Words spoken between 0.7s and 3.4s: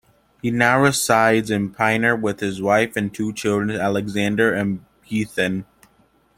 resides in Pinner with his wife and two